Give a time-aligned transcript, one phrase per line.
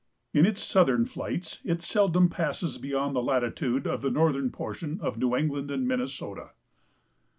[0.33, 5.19] In its southern flights it seldom passes beyond the latitude of the northern portion of
[5.19, 6.53] New England and Minnesota.